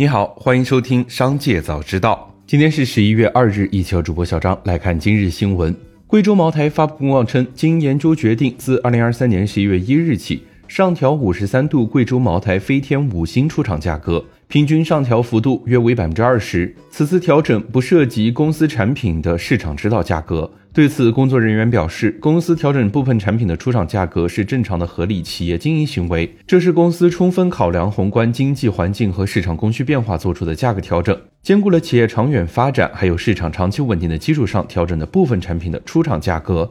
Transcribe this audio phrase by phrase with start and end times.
[0.00, 2.32] 你好，欢迎收听《商界早知道》。
[2.46, 5.76] 今天是十一月二日，一起和主播小张来看今日新闻。
[6.06, 14.24] 贵州茅台发布公告称，经研究决定，自二零二三年十一月一日起，上调五十三度贵州茅台飞天五星出厂价格。
[14.50, 16.74] 平均上调幅度约为百分之二十。
[16.90, 20.50] 此次调整不涉及公司产品的市场指导价格。
[20.72, 36.68] 对此，工作人员表示，公司调整部分产品的出厂价格是正常的合理企业经营行为，这是公司充分考量宏观经济环境和市场供需变化做出的价格调整，兼顾了企业长远发展还有市场长期稳定的基础上调整的部分产品的出厂价格。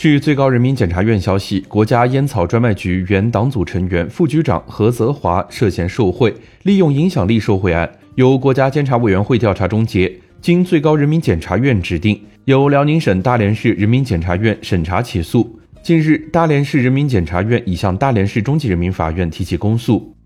[0.00, 10.10] 据最高人民检察院消息，国家烟草专卖局原党组成员、副局长何泽华涉嫌受贿、利用影响力受贿案，由国家监察委员会调查终结，
[10.40, 15.60] 经最高人民检察院指定，由辽宁省大连市人民检察院审查起诉。
[15.82, 20.16] 近日，大连市人民检察院已向大连市中级人民法院提起公诉。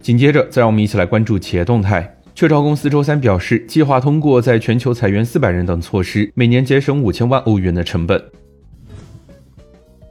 [0.00, 2.16] 紧接着，再让我们一起来关注企业动态。
[2.34, 8.22] 雀巢公司周三表示，计划通过在全球裁员四百人等措施，每年节省五千万欧元的成本。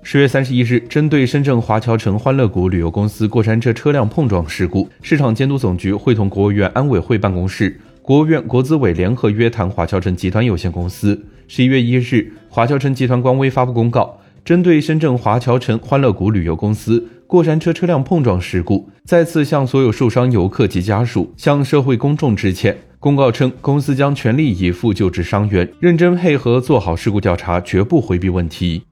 [0.03, 11.19] 十月三十一日，针对深圳华侨城欢乐谷旅游公司过山车车辆碰撞事故，市场监督总局会同国务院安委会办公室、国务院国资委联合约谈华侨城集团有限公司。
[11.47, 14.19] 十一月一日，华侨城集团官微发布公告。
[14.44, 22.75] 针对深圳华侨城欢乐谷旅游公司过山车车辆碰撞事故，再次向所有受伤游客及家属、向社会公众致歉。
[23.00, 28.84] 公告称，公司将全力以赴救治伤员，认真配合做好事故调查，绝不回避问题。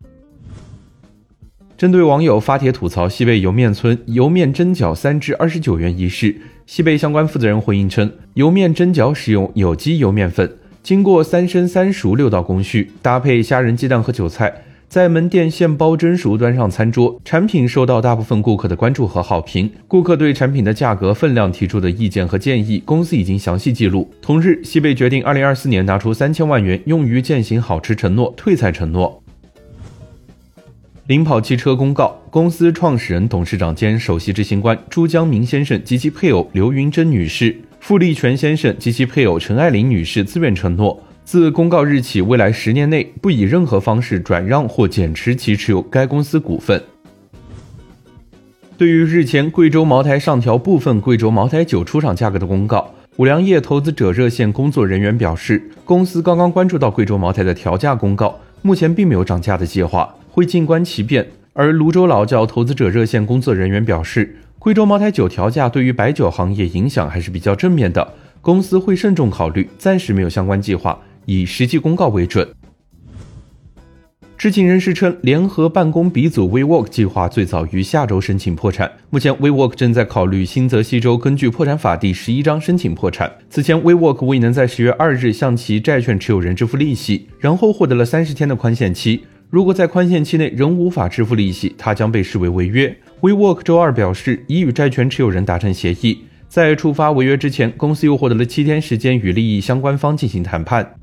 [1.75, 14.53] 针对网友发帖吐槽西贝莜面村莜面蒸饺三至二十九元一事，西贝相关负责人回应称，莜面蒸饺使用有机莜面粉，经过三生三熟六道工序，搭配虾仁、鸡蛋和韭菜。
[14.89, 19.69] 在门店现包蒸熟，端上餐桌，产品受到大部分顾客的关注和好评。
[19.87, 24.11] 顾客对产品的价格、分量提出的意见和建议，公司已经详细记录。
[24.19, 29.21] 同日，西贝决定二零二四年拿出三千万元用于践行好吃承诺、退菜承诺。
[31.05, 41.03] 领跑汽车公告，公司创始人、董事长兼首席执行官朱江明先生及其配偶刘云珍女士、傅立全先生及其配偶陈爱玲女士自愿承诺。
[41.31, 46.81] 自公告日起，未来十年内不以任何方式转让或减持其持有该公司股份。
[48.75, 61.27] 对于日前贵州茅台上调部分贵州茅台酒出厂价格的公告，五粮液投资者热线工作人员表示，公司刚刚关注到贵州茅台的调价公告，目前并没有涨价的计划，会静观其变。
[61.53, 70.99] 而泸州老窖投资者热线工作人员表示，贵州茅台酒调价对于白酒行业影响还是比较正面的，公司会慎重考虑，暂时没有相关计划。
[71.29, 72.47] 以实际公告为准。
[74.35, 78.91] 知情人士称，联合办公鼻祖 WeWork 计划最早于下周申请破产。
[79.11, 83.31] 目前，WeWork 正在考虑新泽西州根据破产法第十一章申请破产。
[83.47, 89.21] 此前，WeWork 未能在十月二日向其债券持有人支付利息，然后获得了三十天的宽限期。
[89.51, 92.97] 如果在宽限期内仍无法支付利息，它将被视为违约。
[93.21, 100.95] WeWork 周二表示，已与债权持有人达成协议，在触发违约之前，公司又获得了七天时间与利益相关方进行谈判。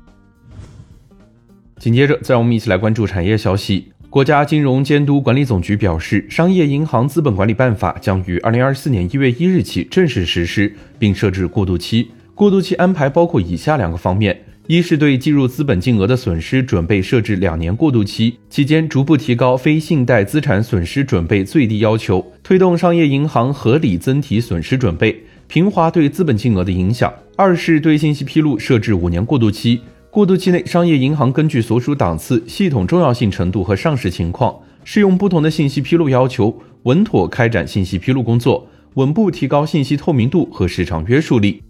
[1.79, 3.91] 紧接着，再让我们一起来关注产业消息。
[4.09, 12.07] 国家金融监督管理总局表示，《商业银行资本管理办法》将于二零二四年一月一日起正式实施，并设置过渡期。
[12.33, 25.15] 过渡期安排包括以下两个方面：一是对计入资本金额的损失准备设置两年过渡期，期间逐步提高非信贷资产损失准备最低要求，推动商业银行合理增提损失准备，
[25.47, 29.81] 平滑对资本金额的影响；二是对信息披露设置五年过渡期。
[30.17, 41.61] 过渡期内，商业银行根据所属档次、系统重要性程度和上市情况，适用不同的信息披露要求，稳妥开展信息披露工作，稳步提高信息透明度和市场约束力。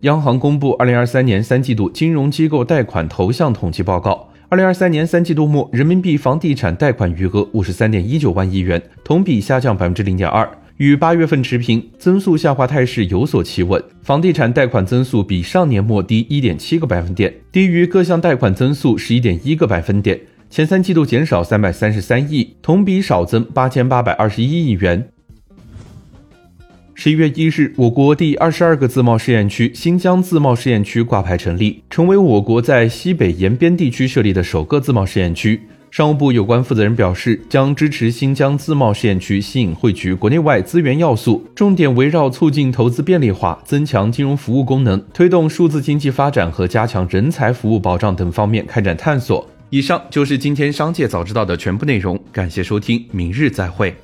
[0.00, 10.50] 央行公布二零二三年三季度金融机构贷款投向统计报告，二零二三年三季度末，人民币房地产贷款余额五十三点一九万亿元，同比下降百分之零点二。
[10.82, 13.80] 与八月份持平，增速下滑态势有所企稳。
[14.02, 20.18] 房地产贷款增速比上年末低一点七个百分点，低于各项贷款增速十一点一个百分点。
[20.50, 25.08] 前三季度减少三百三十三亿，同比少增八千八百二十一亿元。
[26.94, 35.60] 十一月一日，我国第二十二个自贸试验区新疆自贸试验区挂牌成立，成为我国在西北延边地区设立的首个自贸试验区。
[35.92, 49.46] 商务部有关负责人表示，将支持新疆自贸试验区吸引汇聚国内外资源要素，重点围绕促进投资便利化、增强金融服务功能、推动数字经济发展和加强人才服务保障等方面开展探索。
[49.68, 53.94] 以上就是今天商界早知道的全部内容，感谢收听，明日再会。